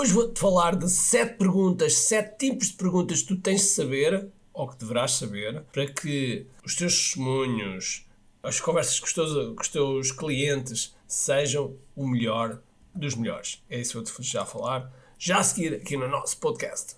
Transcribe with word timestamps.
Hoje 0.00 0.12
vou-te 0.12 0.38
falar 0.38 0.76
de 0.76 0.88
sete 0.88 1.38
perguntas, 1.38 1.92
sete 1.94 2.38
tipos 2.38 2.68
de 2.68 2.74
perguntas 2.74 3.20
que 3.20 3.34
tu 3.34 3.36
tens 3.36 3.62
de 3.62 3.66
saber, 3.66 4.28
ou 4.52 4.68
que 4.68 4.78
deverás 4.78 5.10
saber, 5.10 5.64
para 5.72 5.88
que 5.88 6.46
os 6.64 6.76
teus 6.76 6.96
testemunhos, 6.96 8.06
as 8.40 8.60
conversas 8.60 9.00
com 9.00 9.06
os 9.06 9.12
teus, 9.12 9.32
com 9.56 9.60
os 9.60 9.68
teus 9.68 10.12
clientes 10.12 10.94
sejam 11.04 11.74
o 11.96 12.06
melhor 12.06 12.62
dos 12.94 13.16
melhores. 13.16 13.60
É 13.68 13.80
isso 13.80 14.00
que 14.00 14.12
eu 14.12 14.22
te 14.22 14.22
já 14.22 14.46
falar, 14.46 14.88
já 15.18 15.38
a 15.38 15.42
seguir 15.42 15.74
aqui 15.74 15.96
no 15.96 16.06
nosso 16.06 16.38
podcast. 16.38 16.94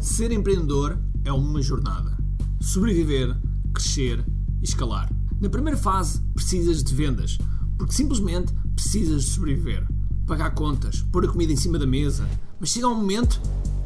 Ser 0.00 0.32
empreendedor 0.32 0.98
é 1.24 1.32
uma 1.32 1.62
jornada. 1.62 2.18
Sobreviver, 2.60 3.28
crescer 3.72 4.24
e 4.60 4.64
escalar. 4.64 5.08
Na 5.40 5.48
primeira 5.48 5.78
fase, 5.78 6.20
precisas 6.34 6.82
de 6.82 6.92
vendas, 6.96 7.38
porque 7.78 7.94
simplesmente 7.94 8.52
precisas 8.74 9.22
de 9.22 9.30
sobreviver 9.30 9.86
pagar 10.28 10.50
contas, 10.50 11.00
pôr 11.10 11.24
a 11.24 11.28
comida 11.28 11.52
em 11.52 11.56
cima 11.56 11.78
da 11.78 11.86
mesa, 11.86 12.28
mas 12.60 12.68
chega 12.68 12.86
um 12.86 12.94
momento 12.94 13.40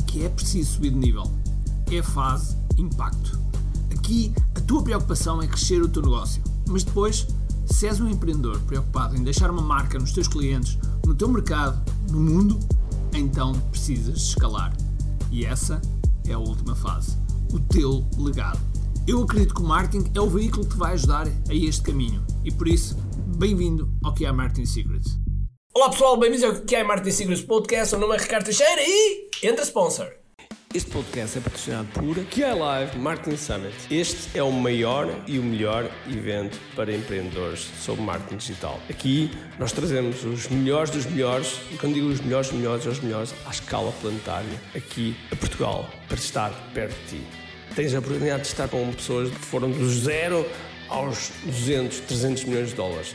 que 0.08 0.25
é 0.25 0.29
preciso 0.29 0.72
subir 0.72 0.90
de 0.90 0.96
nível. 0.96 1.30
É 1.89 2.00
a 2.00 2.03
fase 2.03 2.57
impacto. 2.76 3.39
Aqui 3.93 4.34
a 4.57 4.61
tua 4.61 4.82
preocupação 4.82 5.40
é 5.40 5.46
crescer 5.46 5.81
o 5.81 5.89
teu 5.89 6.03
negócio, 6.03 6.43
mas 6.68 6.82
depois, 6.82 7.29
se 7.67 7.86
és 7.86 8.00
um 8.00 8.08
empreendedor 8.08 8.58
preocupado 8.62 9.17
em 9.17 9.22
deixar 9.22 9.50
uma 9.50 9.62
marca 9.62 9.98
nos 9.98 10.12
teus 10.12 10.26
clientes, 10.26 10.76
no 11.07 11.14
teu 11.14 11.29
mercado, 11.29 11.81
no 12.11 12.20
mundo, 12.20 12.59
então 13.14 13.53
precisas 13.70 14.17
escalar. 14.17 14.76
E 15.31 15.45
essa 15.45 15.81
é 16.26 16.32
a 16.32 16.39
última 16.39 16.75
fase, 16.75 17.17
o 17.53 17.61
teu 17.61 18.04
legado. 18.18 18.59
Eu 19.06 19.22
acredito 19.22 19.54
que 19.54 19.62
o 19.62 19.67
marketing 19.67 20.11
é 20.12 20.20
o 20.20 20.29
veículo 20.29 20.64
que 20.64 20.72
te 20.72 20.79
vai 20.79 20.95
ajudar 20.95 21.29
a 21.29 21.54
este 21.54 21.82
caminho 21.82 22.22
e 22.45 22.50
por 22.50 22.67
isso, 22.67 22.96
bem-vindo 23.36 23.89
ao 24.03 24.12
que 24.12 24.26
é 24.26 24.32
Marketing 24.32 24.67
Secrets. 24.67 25.21
Olá 25.75 25.89
pessoal, 25.89 26.18
bem-vindos 26.18 26.44
ao 26.44 26.54
que 26.61 26.76
é 26.76 26.85
Marketing 26.85 27.17
Secrets 27.17 27.43
Podcast. 27.43 27.94
O 27.94 27.99
meu 27.99 28.07
nome 28.07 28.21
é 28.21 28.22
Ricardo 28.22 28.44
Teixeira 28.44 28.82
e 28.82 29.31
entra 29.43 29.64
sponsor. 29.64 30.07
Este 30.75 30.90
podcast 30.90 31.39
é 31.39 31.40
patrocinado 31.40 31.89
por 31.95 32.14
QI 32.27 32.42
Live 32.42 32.98
Marketing 32.98 33.39
Summit. 33.39 33.75
Este 33.91 34.39
é 34.39 34.43
o 34.43 34.53
maior 34.53 35.09
e 35.27 35.39
o 35.39 35.43
melhor 35.43 35.91
evento 36.06 36.61
para 36.77 36.95
empreendedores 36.95 37.70
sobre 37.81 38.03
marketing 38.03 38.37
digital. 38.37 38.78
Aqui 38.91 39.31
nós 39.59 39.73
trazemos 39.73 40.23
os 40.25 40.47
melhores 40.48 40.91
dos 40.91 41.06
melhores, 41.06 41.59
e 41.70 41.78
quando 41.78 41.95
digo 41.95 42.09
os 42.09 42.20
melhores 42.20 42.48
dos 42.48 42.59
melhores, 42.59 42.84
os 42.84 43.00
melhores 43.00 43.34
à 43.47 43.50
escala 43.50 43.93
planetária, 44.03 44.61
aqui 44.77 45.17
a 45.33 45.37
Portugal, 45.37 45.89
para 46.06 46.19
estar 46.19 46.50
perto 46.75 46.95
de 47.06 47.17
ti. 47.17 47.27
Tens 47.75 47.95
a 47.95 47.98
oportunidade 47.98 48.43
de 48.43 48.48
estar 48.48 48.69
com 48.69 48.93
pessoas 48.93 49.31
que 49.31 49.39
foram 49.39 49.70
do 49.70 49.89
zero 49.89 50.47
aos 50.91 51.31
200, 51.47 52.00
300 52.00 52.45
milhões 52.45 52.69
de 52.69 52.75
dólares 52.75 53.15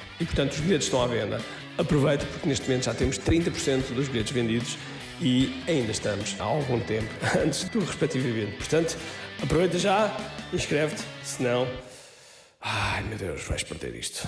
e 0.21 0.25
portanto 0.25 0.51
os 0.53 0.59
bilhetes 0.59 0.85
estão 0.85 1.01
à 1.01 1.07
venda. 1.07 1.41
Aproveita 1.77 2.25
porque 2.27 2.47
neste 2.47 2.67
momento 2.69 2.85
já 2.85 2.93
temos 2.93 3.17
30% 3.17 3.93
dos 3.93 4.07
bilhetes 4.07 4.31
vendidos 4.31 4.77
e 5.19 5.63
ainda 5.67 5.91
estamos 5.91 6.35
há 6.39 6.43
algum 6.43 6.79
tempo 6.79 7.09
antes 7.43 7.63
do 7.65 7.79
respectivo 7.79 8.27
evento. 8.27 8.57
Portanto, 8.57 8.97
aproveita 9.41 9.79
já, 9.79 10.15
inscreve-te, 10.53 11.03
senão, 11.23 11.67
ai 12.61 13.03
meu 13.03 13.17
Deus, 13.17 13.43
vais 13.43 13.63
perder 13.63 13.95
isto. 13.95 14.27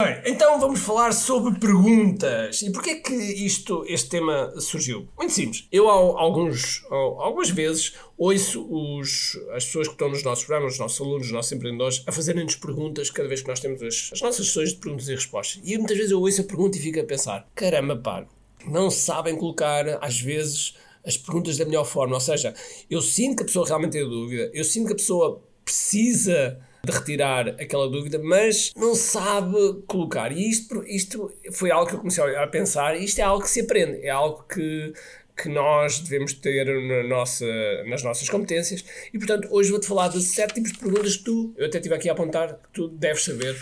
Bem, 0.00 0.22
então 0.24 0.58
vamos 0.58 0.80
falar 0.80 1.12
sobre 1.12 1.58
perguntas. 1.58 2.62
E 2.62 2.72
porquê 2.72 2.94
que 2.94 3.12
isto, 3.12 3.84
este 3.86 4.08
tema 4.08 4.50
surgiu? 4.58 5.06
Muito 5.14 5.34
simples. 5.34 5.68
Eu 5.70 5.90
alguns, 5.90 6.82
algumas 6.90 7.50
vezes 7.50 7.92
ouço 8.16 8.66
os, 8.66 9.38
as 9.52 9.66
pessoas 9.66 9.88
que 9.88 9.92
estão 9.92 10.08
nos 10.08 10.24
nossos 10.24 10.46
programas, 10.46 10.72
os 10.72 10.78
nossos 10.78 10.98
alunos, 11.02 11.26
os 11.26 11.32
nossos 11.32 11.52
empreendedores, 11.52 12.02
a 12.06 12.12
fazerem-nos 12.12 12.56
perguntas 12.56 13.10
cada 13.10 13.28
vez 13.28 13.42
que 13.42 13.48
nós 13.48 13.60
temos 13.60 13.82
as, 13.82 14.08
as 14.14 14.22
nossas 14.22 14.46
sessões 14.46 14.70
de 14.70 14.76
perguntas 14.76 15.06
e 15.06 15.14
respostas. 15.14 15.60
E 15.62 15.76
muitas 15.76 15.98
vezes 15.98 16.12
eu 16.12 16.20
ouço 16.22 16.40
a 16.40 16.44
pergunta 16.44 16.78
e 16.78 16.80
fico 16.80 16.98
a 16.98 17.04
pensar, 17.04 17.46
caramba 17.54 17.94
pá, 17.94 18.26
não 18.66 18.90
sabem 18.90 19.36
colocar 19.36 19.84
às 20.02 20.18
vezes 20.18 20.76
as 21.04 21.18
perguntas 21.18 21.58
da 21.58 21.66
melhor 21.66 21.84
forma. 21.84 22.14
Ou 22.14 22.20
seja, 22.20 22.54
eu 22.88 23.02
sinto 23.02 23.36
que 23.36 23.42
a 23.42 23.46
pessoa 23.46 23.66
realmente 23.66 23.92
tem 23.92 24.08
dúvida, 24.08 24.50
eu 24.54 24.64
sinto 24.64 24.86
que 24.86 24.92
a 24.94 24.96
pessoa 24.96 25.42
precisa 25.62 26.58
de 26.82 26.92
retirar 26.92 27.48
aquela 27.48 27.88
dúvida, 27.88 28.18
mas 28.18 28.72
não 28.76 28.94
sabe 28.94 29.82
colocar. 29.86 30.32
E 30.32 30.48
isto, 30.48 30.82
isto 30.86 31.32
foi 31.52 31.70
algo 31.70 31.88
que 31.88 31.94
eu 31.94 31.98
comecei 31.98 32.36
a 32.36 32.46
pensar, 32.46 32.98
isto 33.00 33.18
é 33.18 33.22
algo 33.22 33.42
que 33.42 33.50
se 33.50 33.60
aprende, 33.60 34.04
é 34.04 34.10
algo 34.10 34.44
que, 34.44 34.92
que 35.36 35.48
nós 35.48 36.00
devemos 36.00 36.32
ter 36.34 36.66
na 36.66 37.08
nossa, 37.08 37.46
nas 37.88 38.02
nossas 38.02 38.28
competências. 38.28 38.84
E 39.12 39.18
portanto, 39.18 39.48
hoje 39.50 39.70
vou-te 39.70 39.86
falar 39.86 40.08
de 40.08 40.20
sete 40.20 40.54
tipos 40.54 40.72
de 40.72 40.78
perguntas 40.78 41.16
que 41.16 41.24
tu, 41.24 41.54
eu 41.56 41.66
até 41.66 41.78
estive 41.78 41.94
aqui 41.94 42.08
a 42.08 42.12
apontar, 42.12 42.54
que 42.54 42.70
tu 42.72 42.88
deves 42.88 43.24
saber 43.24 43.56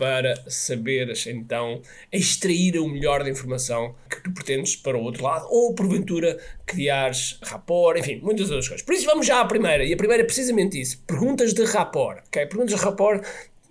para 0.00 0.34
saberes 0.48 1.26
então 1.26 1.82
extrair 2.10 2.78
o 2.78 2.88
melhor 2.88 3.22
da 3.22 3.28
informação 3.28 3.94
que 4.08 4.22
tu 4.22 4.32
pretendes 4.32 4.74
para 4.74 4.96
o 4.96 5.02
outro 5.02 5.22
lado 5.22 5.46
ou 5.50 5.74
porventura 5.74 6.38
criares 6.64 7.38
rapport, 7.42 7.98
enfim, 7.98 8.18
muitas 8.22 8.46
outras 8.50 8.66
coisas. 8.66 8.86
Por 8.86 8.94
isso 8.94 9.04
vamos 9.04 9.26
já 9.26 9.42
à 9.42 9.44
primeira, 9.44 9.84
e 9.84 9.92
a 9.92 9.96
primeira 9.98 10.22
é 10.22 10.24
precisamente 10.24 10.80
isso, 10.80 11.02
perguntas 11.06 11.52
de 11.52 11.62
rapport, 11.64 12.22
ok? 12.26 12.46
Perguntas 12.46 12.80
de 12.80 12.82
rapport 12.82 13.22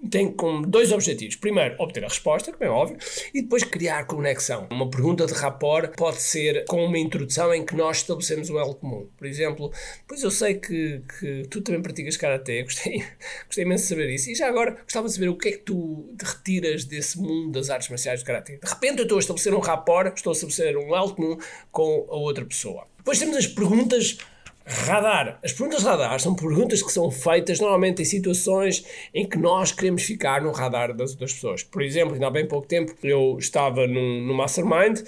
tem 0.10 0.32
como 0.32 0.66
dois 0.66 0.92
objetivos. 0.92 1.36
Primeiro, 1.36 1.76
obter 1.80 2.04
a 2.04 2.08
resposta, 2.08 2.52
como 2.52 2.64
é 2.64 2.70
óbvio, 2.70 2.98
e 3.34 3.42
depois 3.42 3.64
criar 3.64 4.06
conexão. 4.06 4.68
Uma 4.72 4.90
pergunta 4.90 5.26
de 5.26 5.34
rapport 5.34 5.96
pode 5.96 6.22
ser 6.22 6.66
com 6.66 6.86
uma 6.86 6.98
introdução 6.98 7.54
em 7.54 7.66
que 7.66 7.76
nós 7.76 7.98
estabelecemos 7.98 8.50
um 8.50 8.60
elo 8.60 8.76
comum. 8.76 9.08
Por 9.18 9.28
exemplo, 9.28 9.72
pois 10.08 10.24
eu 10.24 10.32
sei 10.32 10.56
que, 10.56 11.02
que 11.20 11.44
tu 11.50 11.62
também 11.62 11.82
praticas 11.82 12.18
Karaté, 12.18 12.64
gostei, 12.64 13.04
gostei 13.46 13.64
imenso 13.64 13.84
de 13.84 13.90
saber 13.90 14.10
isso, 14.10 14.30
e 14.30 14.36
já 14.36 14.48
agora 14.48 14.72
gostava 14.84 15.08
de 15.08 15.14
saber 15.14 15.30
o 15.30 15.38
que 15.38 15.50
é 15.50 15.52
que 15.54 15.60
tu 15.60 16.16
retiras 16.22 16.86
desse 16.86 17.18
mundo 17.20 17.52
das 17.52 17.70
artes 17.70 17.90
marciais 17.90 18.20
de 18.20 18.26
Karaté. 18.26 18.58
De 18.58 18.70
repente 18.70 19.00
eu 19.00 19.04
estou 19.04 19.18
a 19.18 19.20
estabelecer 19.20 19.54
um 19.54 19.60
rapport, 19.60 20.16
estou 20.16 20.32
a 20.32 20.34
estabelecer 20.34 20.78
um 20.78 20.96
elo 20.96 21.16
comum 21.16 21.38
com 21.72 22.08
a 22.10 22.16
outra 22.16 22.46
pessoa. 22.46 22.88
Depois 22.98 23.18
temos 23.18 23.38
as 23.38 23.48
perguntas 23.48 24.18
Radar. 24.66 25.40
As 25.44 25.52
perguntas 25.52 25.84
radar 25.84 26.20
são 26.20 26.36
perguntas 26.36 26.84
que 26.84 26.92
são 26.92 27.10
feitas 27.10 27.60
normalmente 27.60 28.02
em 28.02 28.06
situações 28.06 28.86
em 29.14 29.28
que 29.28 29.38
nós 29.38 29.72
queremos 29.72 30.04
ficar 30.04 30.42
no 30.42 30.52
radar 30.52 30.96
das 30.96 31.12
outras 31.12 31.34
pessoas. 31.34 31.64
Por 31.64 31.82
exemplo, 31.82 32.14
ainda 32.14 32.28
há 32.28 32.32
bem 32.32 32.48
pouco 32.48 32.68
tempo 32.68 32.94
eu 33.04 33.38
estava 33.40 33.88
num, 33.88 34.22
num 34.22 34.34
mastermind 34.36 35.00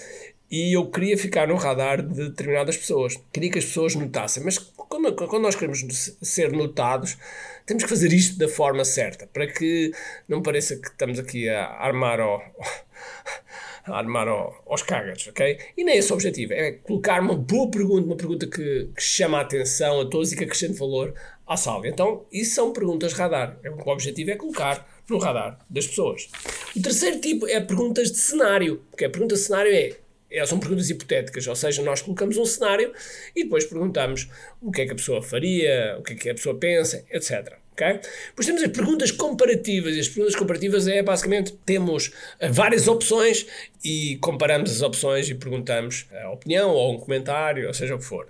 e 0.49 0.75
eu 0.75 0.89
queria 0.89 1.17
ficar 1.17 1.47
no 1.47 1.55
radar 1.55 2.01
de 2.01 2.29
determinadas 2.29 2.75
pessoas. 2.75 3.17
Queria 3.31 3.51
que 3.51 3.59
as 3.59 3.65
pessoas 3.65 3.95
notassem. 3.95 4.43
Mas 4.43 4.57
quando, 4.57 5.13
quando 5.15 5.43
nós 5.43 5.55
queremos 5.55 5.79
ser 6.21 6.51
notados, 6.51 7.17
temos 7.65 7.83
que 7.83 7.89
fazer 7.89 8.11
isto 8.11 8.37
da 8.37 8.49
forma 8.49 8.83
certa 8.83 9.27
para 9.27 9.47
que 9.47 9.91
não 10.27 10.41
pareça 10.41 10.75
que 10.75 10.87
estamos 10.87 11.19
aqui 11.19 11.47
a 11.47 11.67
armar 11.67 12.19
ao 12.19 12.41
armar 13.85 14.27
aos 14.27 14.81
cagas, 14.83 15.27
ok? 15.27 15.57
E 15.77 15.83
nem 15.83 15.95
é 15.95 15.97
esse 15.97 16.11
o 16.11 16.15
objetivo, 16.15 16.53
é 16.53 16.71
colocar 16.71 17.21
uma 17.21 17.35
boa 17.35 17.69
pergunta, 17.69 18.05
uma 18.05 18.15
pergunta 18.15 18.47
que, 18.47 18.89
que 18.95 19.01
chama 19.01 19.37
a 19.37 19.41
atenção 19.41 20.01
a 20.01 20.05
todos 20.05 20.31
e 20.31 20.37
que 20.37 20.43
acrescente 20.43 20.77
valor 20.77 21.13
à 21.47 21.57
sala. 21.57 21.87
Então, 21.87 22.25
isso 22.31 22.55
são 22.55 22.73
perguntas 22.73 23.13
radar. 23.13 23.57
O 23.85 23.89
objetivo 23.89 24.31
é 24.31 24.35
colocar 24.35 24.87
no 25.09 25.17
radar 25.17 25.59
das 25.69 25.87
pessoas. 25.87 26.29
O 26.75 26.81
terceiro 26.81 27.19
tipo 27.19 27.47
é 27.47 27.59
perguntas 27.59 28.11
de 28.11 28.17
cenário, 28.17 28.81
porque 28.89 29.05
a 29.05 29.09
pergunta 29.09 29.35
de 29.35 29.41
cenário 29.41 29.73
é 29.73 29.95
é, 30.31 30.45
são 30.45 30.57
perguntas 30.57 30.89
hipotéticas, 30.89 31.45
ou 31.45 31.55
seja, 31.55 31.81
nós 31.81 32.01
colocamos 32.01 32.37
um 32.37 32.45
cenário 32.45 32.93
e 33.35 33.43
depois 33.43 33.65
perguntamos 33.65 34.29
o 34.61 34.71
que 34.71 34.83
é 34.83 34.85
que 34.85 34.93
a 34.93 34.95
pessoa 34.95 35.21
faria, 35.21 35.97
o 35.99 36.03
que 36.03 36.13
é 36.13 36.15
que 36.15 36.29
a 36.29 36.33
pessoa 36.33 36.57
pensa, 36.57 37.05
etc. 37.11 37.60
Okay? 37.73 37.99
Depois 38.27 38.45
temos 38.45 38.61
as 38.61 38.71
perguntas 38.71 39.11
comparativas, 39.11 39.95
e 39.95 39.99
as 39.99 40.07
perguntas 40.07 40.35
comparativas 40.35 40.87
é 40.87 41.01
basicamente 41.01 41.53
temos 41.65 42.11
eh, 42.39 42.49
várias 42.49 42.87
opções 42.87 43.45
e 43.83 44.17
comparamos 44.17 44.71
as 44.71 44.81
opções 44.81 45.29
e 45.29 45.35
perguntamos 45.35 46.07
a 46.23 46.29
opinião 46.31 46.71
ou 46.71 46.93
um 46.93 46.99
comentário, 46.99 47.67
ou 47.67 47.73
seja 47.73 47.95
o 47.95 47.97
que 47.97 48.05
for. 48.05 48.27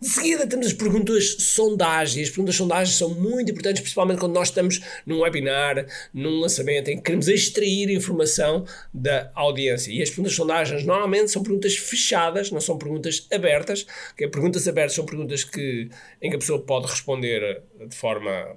De 0.00 0.08
seguida 0.08 0.46
temos 0.46 0.66
as 0.66 0.72
perguntas 0.74 1.36
sondagem. 1.38 2.22
As 2.22 2.28
perguntas 2.28 2.56
sondagem 2.56 2.94
são 2.94 3.14
muito 3.14 3.50
importantes, 3.50 3.80
principalmente 3.80 4.18
quando 4.18 4.34
nós 4.34 4.48
estamos 4.48 4.80
num 5.06 5.20
webinar, 5.20 5.86
num 6.12 6.38
lançamento, 6.40 6.90
em 6.90 6.96
que 6.96 7.02
queremos 7.02 7.28
extrair 7.28 7.90
informação 7.90 8.66
da 8.92 9.30
audiência. 9.34 9.90
E 9.90 10.02
as 10.02 10.10
perguntas 10.10 10.34
sondagens 10.34 10.84
normalmente 10.84 11.30
são 11.30 11.42
perguntas 11.42 11.76
fechadas, 11.76 12.50
não 12.50 12.60
são 12.60 12.76
perguntas 12.76 13.26
abertas. 13.32 13.86
Okay? 14.12 14.28
Perguntas 14.28 14.68
abertas 14.68 14.94
são 14.94 15.06
perguntas 15.06 15.44
que, 15.44 15.88
em 16.20 16.28
que 16.28 16.36
a 16.36 16.38
pessoa 16.38 16.60
pode 16.60 16.86
responder 16.86 17.62
de 17.88 17.96
forma 17.96 18.56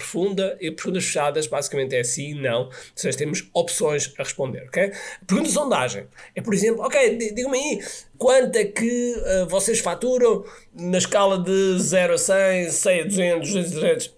profunda 0.00 0.56
e 0.60 0.70
perguntas 0.70 1.04
fechadas 1.04 1.46
basicamente 1.46 1.94
é 1.94 2.02
sim, 2.02 2.34
não. 2.34 2.64
Ou 2.64 2.72
seja, 2.94 3.18
temos 3.18 3.48
opções 3.52 4.12
a 4.18 4.22
responder, 4.22 4.64
ok? 4.64 4.92
Pergunta 5.26 5.48
de 5.48 5.54
sondagem 5.54 6.06
é, 6.34 6.40
por 6.40 6.54
exemplo, 6.54 6.82
ok, 6.82 7.16
digam-me 7.16 7.58
aí 7.58 7.84
quanto 8.18 8.56
é 8.56 8.64
que 8.64 9.14
uh, 9.16 9.48
vocês 9.48 9.80
faturam 9.80 10.44
na 10.74 10.98
escala 10.98 11.38
de 11.38 11.78
0 11.78 12.14
a 12.14 12.18
100, 12.18 12.70
100 12.70 13.00
a 13.00 13.04
200, 13.04 13.48
200 13.48 13.76
a 13.76 13.80
300. 13.80 14.14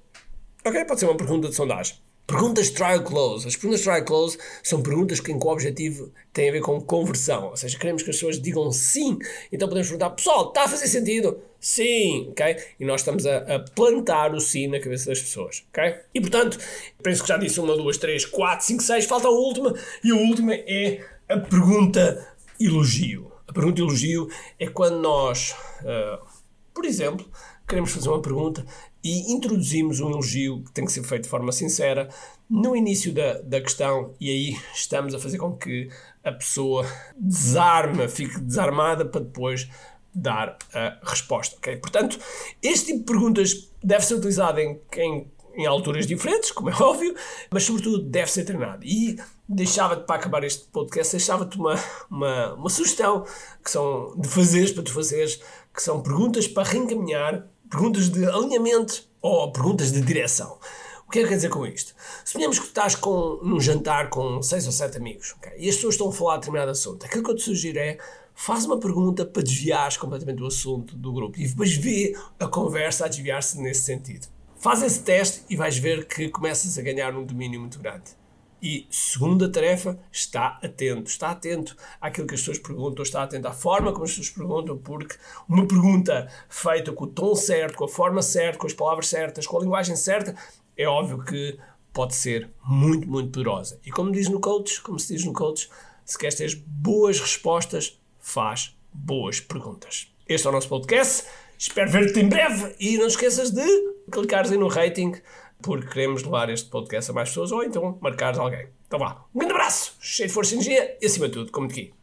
Ok, 0.64 0.84
pode 0.84 1.00
ser 1.00 1.06
uma 1.06 1.16
pergunta 1.16 1.48
de 1.48 1.54
sondagem. 1.54 1.96
Perguntas 2.26 2.70
trial 2.70 3.02
close. 3.02 3.46
As 3.46 3.56
perguntas 3.56 3.82
trial 3.82 4.04
close 4.04 4.38
são 4.62 4.82
perguntas 4.82 5.20
que, 5.20 5.34
com 5.34 5.48
o 5.48 5.52
objetivo 5.52 6.12
têm 6.32 6.48
a 6.48 6.52
ver 6.52 6.60
com 6.60 6.80
conversão. 6.80 7.48
Ou 7.48 7.56
seja, 7.56 7.78
queremos 7.78 8.02
que 8.02 8.10
as 8.10 8.16
pessoas 8.16 8.40
digam 8.40 8.70
sim. 8.70 9.18
Então 9.52 9.68
podemos 9.68 9.88
perguntar, 9.88 10.10
pessoal, 10.10 10.48
está 10.48 10.64
a 10.64 10.68
fazer 10.68 10.86
sentido? 10.86 11.38
Sim, 11.60 12.28
ok? 12.30 12.56
E 12.80 12.84
nós 12.84 13.02
estamos 13.02 13.26
a, 13.26 13.38
a, 13.38 13.58
plantar 13.58 14.34
o 14.34 14.40
sim 14.40 14.66
na 14.66 14.80
cabeça 14.80 15.10
das 15.10 15.20
pessoas, 15.20 15.64
ok? 15.68 15.94
E 16.12 16.20
portanto, 16.20 16.58
penso 17.02 17.22
que 17.22 17.28
já 17.28 17.36
disse 17.36 17.60
uma, 17.60 17.76
duas, 17.76 17.98
três, 17.98 18.24
quatro, 18.24 18.66
cinco, 18.66 18.82
seis, 18.82 19.04
falta 19.04 19.28
a 19.28 19.30
última. 19.30 19.74
E 20.02 20.10
a 20.10 20.16
última 20.16 20.54
é 20.54 21.04
a 21.28 21.38
pergunta 21.38 22.34
elogio. 22.58 23.30
A 23.46 23.52
pergunta 23.52 23.80
elogio 23.80 24.28
é 24.58 24.66
quando 24.66 24.96
nós, 25.00 25.54
uh, 25.82 26.24
por 26.72 26.84
exemplo, 26.84 27.26
queremos 27.68 27.92
fazer 27.92 28.08
uma 28.08 28.22
pergunta 28.22 28.64
e 29.02 29.32
introduzimos 29.32 30.00
um 30.00 30.10
elogio 30.10 30.62
que 30.62 30.72
tem 30.72 30.84
que 30.84 30.92
ser 30.92 31.02
feito 31.02 31.24
de 31.24 31.28
forma 31.28 31.50
sincera 31.52 32.08
no 32.48 32.76
início 32.76 33.12
da, 33.12 33.40
da 33.40 33.60
questão 33.60 34.14
e 34.20 34.30
aí 34.30 34.56
estamos 34.74 35.14
a 35.14 35.18
fazer 35.18 35.38
com 35.38 35.56
que 35.56 35.88
a 36.22 36.30
pessoa 36.30 36.86
desarme, 37.16 38.06
fique 38.08 38.38
desarmada 38.40 39.04
para 39.04 39.22
depois 39.22 39.68
dar 40.14 40.58
a 40.74 40.98
resposta, 41.02 41.56
ok? 41.56 41.76
Portanto, 41.76 42.18
este 42.62 42.86
tipo 42.86 42.98
de 43.00 43.04
perguntas 43.04 43.70
deve 43.82 44.04
ser 44.04 44.14
utilizado 44.14 44.60
em, 44.60 44.78
em, 44.96 45.26
em 45.54 45.66
alturas 45.66 46.06
diferentes, 46.06 46.52
como 46.52 46.70
é 46.70 46.74
óbvio, 46.74 47.14
mas 47.50 47.64
sobretudo 47.64 48.02
deve 48.02 48.30
ser 48.30 48.44
treinado. 48.44 48.84
E 48.84 49.16
deixava-te, 49.48 50.04
para 50.04 50.16
acabar 50.16 50.44
este 50.44 50.64
podcast, 50.68 51.16
deixava-te 51.16 51.56
uma, 51.56 51.74
uma, 52.10 52.54
uma 52.54 52.68
sugestão 52.68 53.24
que 53.64 53.70
são 53.70 54.14
de 54.16 54.28
fazeres, 54.28 54.72
para 54.72 54.82
tu 54.82 54.92
fazeres, 54.92 55.40
que 55.74 55.82
são 55.82 56.02
perguntas 56.02 56.46
para 56.46 56.68
reencaminhar 56.68 57.46
perguntas 57.72 58.10
de 58.10 58.26
alinhamento 58.26 59.08
ou 59.22 59.50
perguntas 59.50 59.90
de 59.90 60.02
direção. 60.02 60.58
O 61.06 61.10
que 61.10 61.20
é 61.20 61.22
que 61.22 61.28
quer 61.28 61.36
dizer 61.36 61.48
com 61.48 61.66
isto? 61.66 61.94
Suponhamos 62.22 62.58
que 62.58 62.66
estás 62.66 62.94
com, 62.94 63.40
num 63.42 63.58
jantar 63.58 64.10
com 64.10 64.42
seis 64.42 64.66
ou 64.66 64.72
sete 64.72 64.98
amigos 64.98 65.34
okay? 65.38 65.52
e 65.56 65.70
as 65.70 65.76
pessoas 65.76 65.94
estão 65.94 66.10
a 66.10 66.12
falar 66.12 66.34
de 66.34 66.40
determinado 66.40 66.70
assunto. 66.70 67.06
Aquilo 67.06 67.24
que 67.24 67.30
eu 67.30 67.36
te 67.36 67.42
sugiro 67.42 67.78
é 67.78 67.96
faz 68.34 68.66
uma 68.66 68.78
pergunta 68.78 69.24
para 69.24 69.42
desviares 69.42 69.96
completamente 69.96 70.38
do 70.38 70.46
assunto 70.46 70.94
do 70.94 71.12
grupo 71.14 71.38
e 71.38 71.46
depois 71.46 71.74
vê 71.74 72.14
a 72.38 72.46
conversa 72.46 73.06
a 73.06 73.08
desviar-se 73.08 73.58
nesse 73.58 73.82
sentido. 73.82 74.26
Faz 74.58 74.82
esse 74.82 75.00
teste 75.00 75.42
e 75.48 75.56
vais 75.56 75.76
ver 75.78 76.06
que 76.06 76.28
começas 76.28 76.78
a 76.78 76.82
ganhar 76.82 77.16
um 77.16 77.24
domínio 77.24 77.58
muito 77.58 77.78
grande. 77.78 78.21
E 78.62 78.86
segunda 78.88 79.50
tarefa, 79.50 79.98
está 80.12 80.60
atento. 80.62 81.10
Está 81.10 81.30
atento 81.30 81.76
àquilo 82.00 82.28
que 82.28 82.34
as 82.34 82.40
pessoas 82.40 82.58
perguntam, 82.58 83.02
está 83.02 83.24
atento 83.24 83.48
à 83.48 83.52
forma 83.52 83.92
como 83.92 84.04
as 84.04 84.10
pessoas 84.10 84.30
perguntam, 84.30 84.78
porque 84.78 85.16
uma 85.48 85.66
pergunta 85.66 86.28
feita 86.48 86.92
com 86.92 87.04
o 87.04 87.08
tom 87.08 87.34
certo, 87.34 87.76
com 87.76 87.86
a 87.86 87.88
forma 87.88 88.22
certa, 88.22 88.58
com 88.58 88.66
as 88.68 88.72
palavras 88.72 89.08
certas, 89.08 89.48
com 89.48 89.58
a 89.58 89.60
linguagem 89.60 89.96
certa, 89.96 90.36
é 90.76 90.86
óbvio 90.86 91.24
que 91.24 91.58
pode 91.92 92.14
ser 92.14 92.48
muito, 92.64 93.08
muito 93.08 93.32
poderosa. 93.32 93.80
E 93.84 93.90
como 93.90 94.12
diz 94.12 94.28
no 94.28 94.38
coach, 94.38 94.80
como 94.80 94.98
se 94.98 95.14
diz 95.14 95.24
no 95.24 95.32
coach, 95.32 95.68
se 96.04 96.16
queres 96.16 96.36
ter 96.36 96.62
boas 96.64 97.18
respostas, 97.18 98.00
faz 98.20 98.76
boas 98.92 99.40
perguntas. 99.40 100.06
Este 100.28 100.46
é 100.46 100.50
o 100.50 100.52
nosso 100.52 100.68
podcast. 100.68 101.26
Espero 101.58 101.90
ver-te 101.90 102.20
em 102.20 102.28
breve 102.28 102.74
e 102.78 102.96
não 102.96 103.06
esqueças 103.06 103.50
de 103.50 103.66
clicares 104.10 104.52
aí 104.52 104.58
no 104.58 104.68
rating 104.68 105.14
porque 105.62 105.86
queremos 105.86 106.22
levar 106.22 106.50
este 106.50 106.68
podcast 106.68 107.10
a 107.10 107.14
mais 107.14 107.28
pessoas 107.28 107.52
ou 107.52 107.62
então 107.62 107.98
marcar 108.00 108.38
alguém. 108.38 108.68
Então 108.86 108.98
vá, 108.98 109.24
um 109.34 109.38
grande 109.38 109.54
abraço, 109.54 109.96
cheio 110.00 110.28
de 110.28 110.34
força 110.34 110.54
e 110.54 110.56
energia 110.58 110.98
e 111.00 111.06
acima 111.06 111.28
de 111.28 111.34
tudo, 111.34 111.52
como 111.52 111.68
de 111.68 111.72
aqui. 111.72 111.94